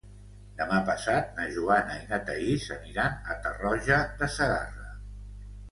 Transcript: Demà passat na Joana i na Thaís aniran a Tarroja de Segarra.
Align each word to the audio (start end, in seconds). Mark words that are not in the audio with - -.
Demà 0.61 0.79
passat 0.87 1.35
na 1.39 1.45
Joana 1.57 1.99
i 2.07 2.09
na 2.15 2.19
Thaís 2.31 2.67
aniran 2.79 3.21
a 3.35 3.39
Tarroja 3.45 4.05
de 4.23 4.33
Segarra. 4.39 4.95